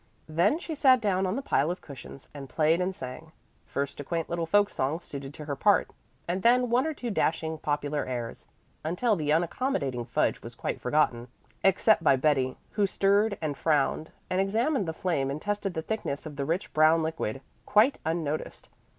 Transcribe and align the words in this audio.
Then 0.27 0.57
she 0.57 0.73
sat 0.73 0.99
down 0.99 1.27
on 1.27 1.35
the 1.35 1.43
pile 1.43 1.69
of 1.69 1.79
cushions 1.81 2.27
and 2.33 2.49
played 2.49 2.81
and 2.81 2.95
sang, 2.95 3.31
first 3.67 3.99
a 3.99 4.03
quaint 4.03 4.31
little 4.31 4.47
folk 4.47 4.71
song 4.71 4.99
suited 4.99 5.31
to 5.35 5.45
her 5.45 5.55
part, 5.55 5.91
and 6.27 6.41
then 6.41 6.71
one 6.71 6.87
or 6.87 6.93
two 6.95 7.11
dashing 7.11 7.59
popular 7.59 8.03
airs, 8.07 8.47
until 8.83 9.15
the 9.15 9.29
unaccommodating 9.29 10.05
fudge 10.05 10.41
was 10.41 10.55
quite 10.55 10.81
forgotten, 10.81 11.27
except 11.63 12.03
by 12.03 12.15
Betty, 12.15 12.57
who 12.71 12.87
stirred 12.87 13.37
and 13.43 13.55
frowned, 13.55 14.09
and 14.27 14.41
examined 14.41 14.87
the 14.87 14.93
flame 14.93 15.29
and 15.29 15.39
tested 15.39 15.75
the 15.75 15.83
thickness 15.83 16.25
of 16.25 16.35
the 16.35 16.45
rich 16.45 16.73
brown 16.73 17.03
liquid, 17.03 17.39
quite 17.67 17.99
unnoticed. 18.03 18.69